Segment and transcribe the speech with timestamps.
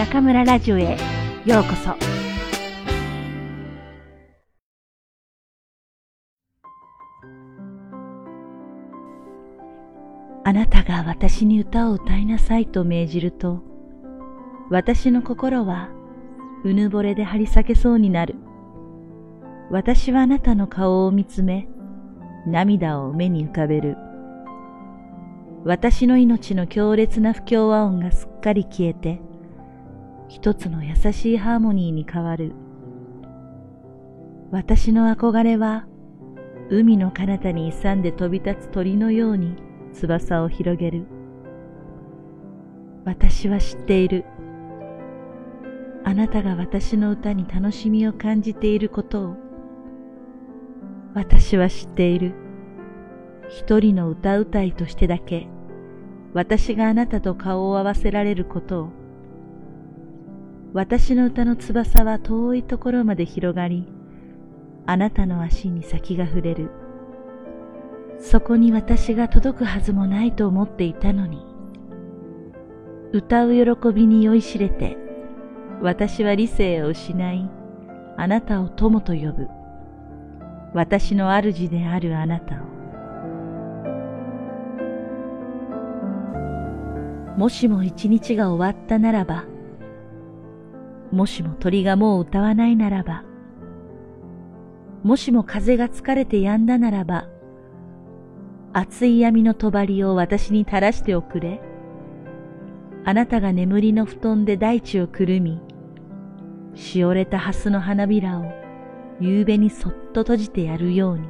[0.00, 0.96] 中村ラジオへ
[1.44, 1.90] ようこそ。
[10.42, 13.62] あなたが私に歌を歌いなさいと命じると、
[14.70, 15.90] 私の心は
[16.64, 18.36] うぬぼれで張り裂けそうになる。
[19.70, 21.68] 私はあなたの顔を見つめ、
[22.46, 23.98] 涙を目に浮かべる。
[25.66, 29.20] 私の命の強烈な不協和音がすっかり消えて、
[30.30, 32.52] 一つの優しいハーモニーに変わる。
[34.52, 35.88] 私の憧れは、
[36.70, 39.56] 海の彼方に勇んで飛び立つ鳥のように
[39.92, 41.04] 翼を広げる。
[43.04, 44.24] 私は知っている。
[46.04, 49.36] あなたが私の歌に楽しみを感じていることを。
[51.12, 52.34] 私は知っている。
[53.48, 55.48] 一人の歌うたいとしてだけ、
[56.34, 58.99] 私があなたと顔を合わせられることを。
[60.72, 63.88] 私の歌の翼は遠いところまで広がり、
[64.86, 66.70] あなたの足に先が触れる。
[68.20, 71.44] そこに私が届くはずもないと思っていたのに、
[73.12, 74.96] 歌う喜びに酔いしれて、
[75.82, 77.50] 私は理性を失い、
[78.16, 79.48] あなたを友と呼ぶ。
[80.72, 82.58] 私の主であるあなたを。
[87.36, 89.49] もしも一日が終わったならば、
[91.12, 93.24] もしも鳥がもう歌わないならば、
[95.02, 97.28] もしも風が疲れて止んだならば、
[98.72, 99.70] 熱い闇の帳
[100.08, 101.60] を私に垂らしておくれ。
[103.04, 105.60] あなたが眠りの布団で大地をくるみ、
[106.74, 108.52] しおれた蓮の花びらを
[109.20, 111.28] 夕べにそっと閉じてやるように。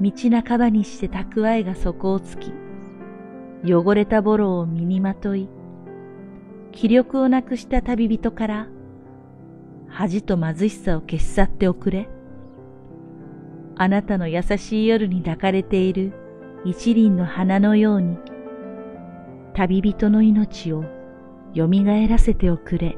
[0.00, 2.52] 道半ばにして蓄えが底をつき、
[3.64, 5.48] 汚れたボロを身にまとい、
[6.72, 8.66] 気力をなくした旅人から、
[9.88, 12.08] 恥と貧しさを消し去っておくれ。
[13.76, 16.12] あなたの優しい夜に抱かれている
[16.64, 18.18] 一輪の花のように、
[19.54, 20.84] 旅人の命を
[21.54, 21.68] 蘇
[22.08, 22.96] らせておくれ。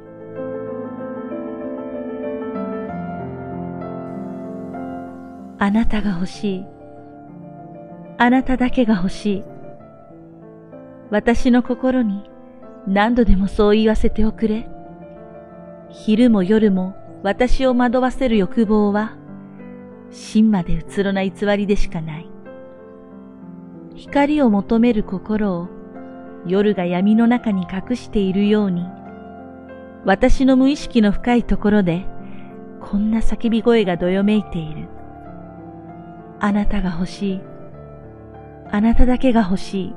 [5.58, 6.66] あなたが欲しい。
[8.18, 9.44] あなただけが欲しい。
[11.10, 12.24] 私の心に
[12.86, 14.68] 何度でもそう言わせておくれ。
[15.90, 19.16] 昼も夜も私を惑わせる欲望は、
[20.10, 22.28] 真までうつろな偽りでしかない。
[23.94, 25.68] 光を求める心を
[26.46, 28.84] 夜が闇の中に隠しているように、
[30.04, 32.04] 私の無意識の深いところで、
[32.80, 34.88] こんな叫び声がどよめいている。
[36.40, 37.40] あなたが欲しい。
[38.72, 39.94] あなただけが欲しい。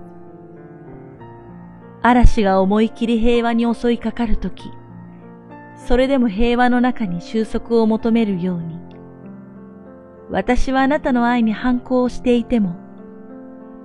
[2.07, 4.71] 嵐が思い切り平和に襲いかかるとき、
[5.87, 8.79] それでも平和の中に収束を求めるように、
[10.29, 12.75] 私はあなたの愛に反抗をしていても、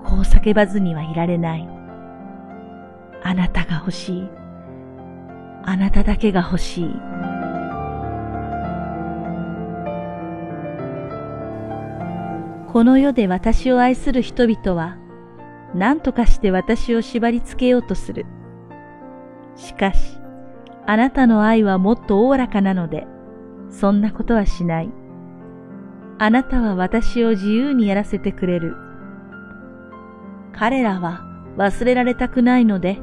[0.05, 1.67] こう叫ばずにはいられない。
[3.23, 4.29] あなたが欲しい。
[5.63, 6.91] あなただけが欲しい。
[12.71, 15.00] この世で私を愛する人々は、
[15.75, 18.27] 何とかして私を縛り付けようとする。
[19.57, 20.19] しかし、
[20.87, 23.07] あなたの愛はもっとおおらかなので、
[23.69, 24.91] そんなことはしない。
[26.19, 28.77] あなたは私を自由にやらせてくれる。
[30.53, 31.23] 彼らは
[31.57, 32.99] 忘れられたくないので、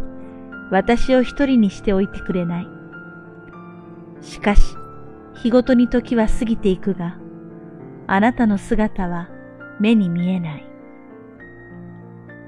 [0.69, 2.67] 私を一人にしておいてくれない。
[4.22, 4.75] しかし、
[5.35, 7.17] 日ごとに時は過ぎていくが、
[8.07, 9.29] あなたの姿は
[9.79, 10.66] 目に見えない。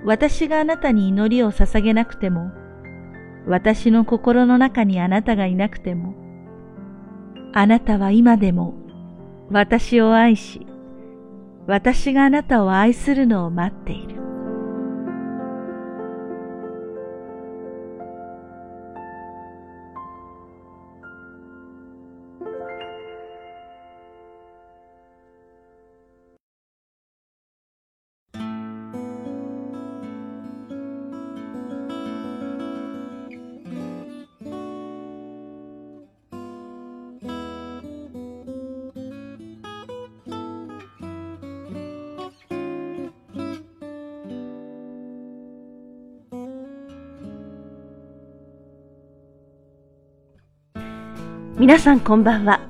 [0.05, 2.51] 私があなたに祈りを捧げなくても、
[3.47, 6.13] 私の心の中にあなたがいなくても、
[7.53, 8.75] あなたは今でも
[9.49, 10.65] 私を愛し、
[11.67, 14.18] 私があなたを愛するのを待っている。
[51.59, 52.61] 皆さんこんばんは。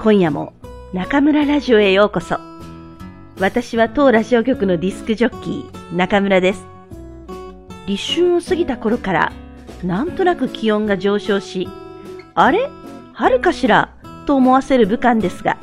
[0.00, 0.52] 今夜も
[0.92, 2.38] 中村ラジオへようこそ。
[3.40, 6.64] 私は当ラジオ局のディスクジョッキー、中村です。
[7.88, 9.32] 立春を過ぎた頃から
[9.82, 11.68] なんとなく気温が上昇し、
[12.36, 12.70] あれ？
[13.12, 13.92] 春かしら？
[14.24, 15.58] と思わせる武漢ですが、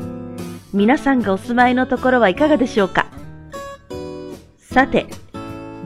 [0.74, 3.08] 皆さんがお住まいのところはいかがでしょうか？
[4.60, 5.06] さて、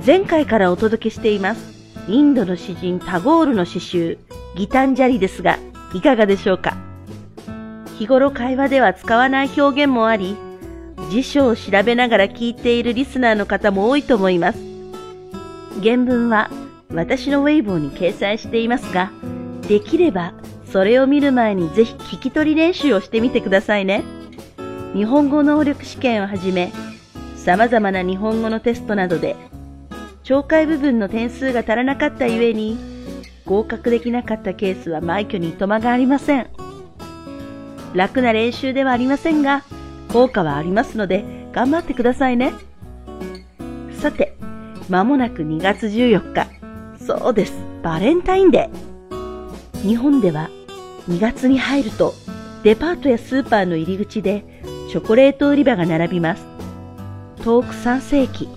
[0.04, 1.72] 前回からお届けしています、
[2.08, 4.18] インドの詩人タゴールの詩集、
[4.56, 5.60] ギタンジャリですが、
[5.94, 6.78] いかがでしょうか？
[7.98, 10.38] 日頃会話では使わない表現もあり、
[11.10, 14.60] 辞書を調べながら聞いているリスナーの方も多いと思います。
[15.82, 16.50] 原文は
[16.94, 19.12] 私のウェイボーに掲載していますが、
[19.68, 20.34] できれば
[20.72, 24.04] それを見る前にぜひ聞き取り練習をしてみてくださいね。
[24.94, 26.72] 日本語能力試験をはじめ、
[27.36, 29.36] 様々な日本語のテストなどで、
[30.24, 32.78] 懲戒部分の点数が足らなかったゆえに、
[33.50, 36.51] 合格できなかったケースは枚挙にいとまがありません。
[37.96, 39.63] 楽な練習ではありませんが、
[40.13, 42.54] 効果はありますので、頑張ってくださいね。
[44.00, 44.36] さて、
[44.88, 46.48] まもなく2月14日。
[47.04, 47.54] そうです。
[47.81, 49.81] バレンタインデー。
[49.81, 50.52] 日本では
[51.10, 52.13] 2月に入ると
[52.63, 54.44] デパートやスーパーの入り口で
[54.92, 56.45] チョコレート売り場が並びます。
[57.44, 58.48] 遠く3世紀、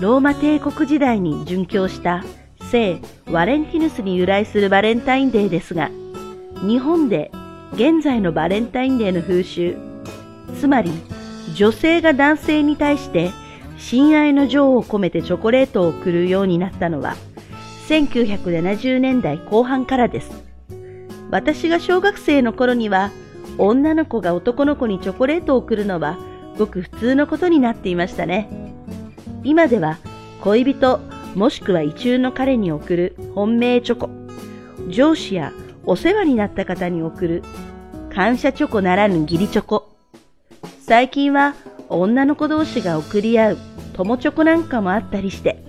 [0.00, 2.24] ローマ帝国時代に殉教した
[2.70, 5.90] 聖ワレンティヌスに由来するバレンタインデーですが、
[6.64, 7.32] 日本で
[7.72, 9.76] 現在のバレンタインデーの風習、
[10.58, 10.92] つまり
[11.56, 13.32] 女性が男性に対して
[13.76, 17.16] 親愛の情を込めてチョコレートを送るようになったのは
[17.88, 20.30] 1970年代後半からです。
[21.30, 23.10] 私が小学生の頃には
[23.58, 26.18] 女の子が男の子にチョコレートを送るのは
[26.56, 28.48] ごく普通のことになっていましたね。
[29.42, 29.98] 今では
[30.42, 31.00] 恋人
[31.34, 34.10] もしくは異中の彼に送る本命チョコ、
[34.88, 35.52] 上司や
[35.84, 37.42] お世話になった方に送る
[38.12, 39.90] 感謝チョコならぬ義理チョコ。
[40.80, 41.54] 最近は
[41.88, 43.58] 女の子同士が送り合う
[43.92, 45.62] 友チョコなんかもあったりして、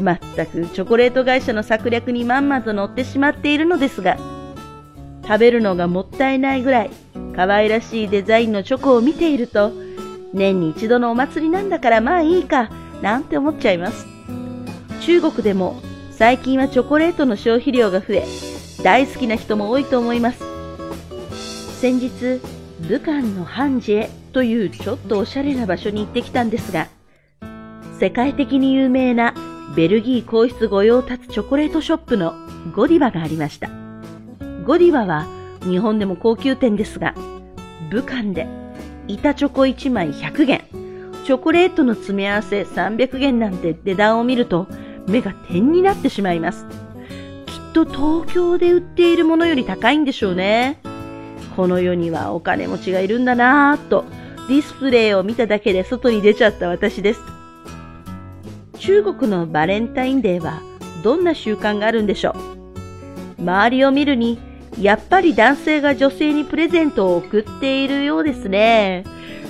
[0.00, 4.16] まったくチョコレート会社の策略にまんまと乗ってしまっているのですが、
[5.24, 6.90] 食べるのがもったいないぐらい
[7.34, 9.72] 可愛らしいデザインのチョコを見ていると、
[10.32, 12.70] 年に一度のお祭りなんだからまあいいか、
[13.02, 14.11] なんて思っちゃいます。
[15.04, 15.80] 中国でも
[16.12, 18.24] 最近はチョコレートの消費量が増え、
[18.84, 20.44] 大好きな人も多いと思います。
[21.80, 22.40] 先日、
[22.88, 26.86] 武漢のハンジェというちょっとおしゃれな場所に行ってきたんですが、
[27.98, 29.34] 世界的に有名な
[29.74, 32.34] ベルギー皇室御用達チョコレートショップの
[32.72, 33.70] ゴディバがありました。
[34.64, 35.26] ゴディバは
[35.64, 37.14] 日本でも高級店ですが、
[37.90, 38.46] 武漢で
[39.08, 40.60] 板チョコ1枚100元、
[41.24, 44.68] チョコレートの詰め合わせ300元なんて値段を見ると
[45.08, 46.66] 目が点になってしまいます。
[47.46, 50.80] きっと東京で売っているものより高いんでしょうね。
[51.56, 54.04] この世にはお金持ちがいるんだなぁと、
[54.48, 57.20] ディスプレイを見ただけで外に出ちゃった私です。
[58.78, 60.60] 中国のバレンタインデーは
[61.02, 62.34] どんな習慣があるんでしょ
[63.38, 63.42] う？
[63.42, 64.38] 周りを見るに、
[64.80, 69.04] やっぱり男性が女性にプレゼントを送っているようですね。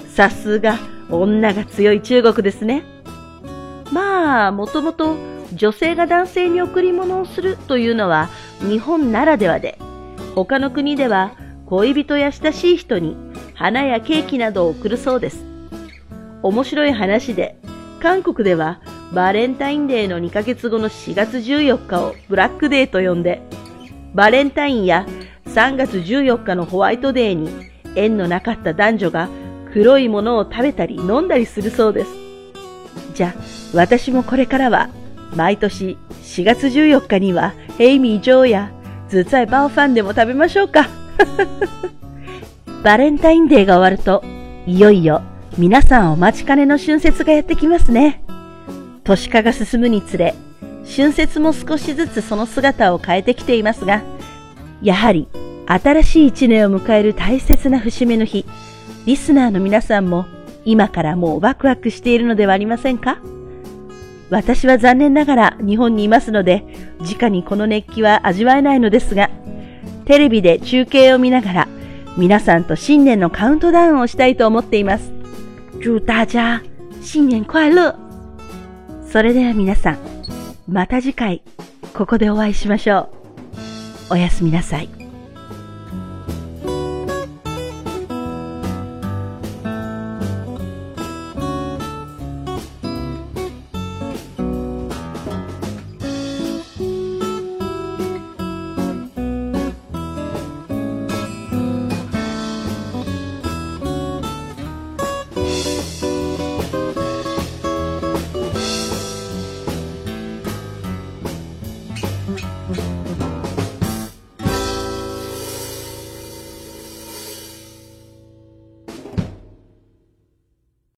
[0.09, 0.79] さすが、
[1.11, 2.85] 女が強い中国ですね。
[3.93, 5.17] まあ、もともと
[5.55, 8.29] 女性が男性に贈り物をするというのは
[8.61, 9.79] 日本ならではで、
[10.35, 11.33] 他の国では
[11.67, 13.17] 恋人や親しい人に
[13.55, 15.45] 花やケーキなどを贈るそうです。
[16.43, 17.57] 面白い話で、
[18.01, 18.81] 韓国では
[19.13, 23.43] バレンタインデーの2ヶ月後の4月14日をブラックデーと呼んで、
[24.15, 25.07] バレンタインや
[25.47, 29.29] 3月14日のホワイトデーに縁のなかった男女が
[29.73, 32.11] 黒いものを食べたり飲んだりするそうです。
[33.15, 33.41] じゃあ、
[33.75, 34.89] 私もこれからは
[35.35, 38.73] 毎年4月14日にはヘイミー・ジョーや
[39.09, 40.89] ズツァイ・バオファンでも食べましょうか。
[42.83, 44.25] バレンタインデーが終わると、
[44.67, 45.23] いよいよ
[45.59, 48.23] 皆さんお待ちかねの春節がやってきますね。
[49.05, 50.35] 都市化が進むにつれ、
[50.97, 54.03] 春節も少しずつその姿を変えてきていますが、
[54.83, 55.29] やはり
[55.67, 58.45] 新しい一年を迎える大切な節目の日、
[59.07, 60.27] リスナーの皆さんも
[60.65, 63.19] 今からもうワクワクしているのではありませんか？
[64.33, 66.65] 私は残念ながら日本にいますので、
[67.01, 69.31] 直にこの熱気は味わえないのですが、
[70.07, 71.69] テレビで中継を見ながら、
[72.17, 75.13] 皆さんと新年のカウントダウンをしたいと思っています。
[75.83, 76.63] 祝大家
[77.03, 77.95] 新年快乐
[79.07, 79.99] それでは皆さん、
[80.67, 81.43] また次回、
[81.93, 83.11] ここでお会いしましょ
[84.09, 84.15] う。
[84.15, 85.02] おやすみなさい。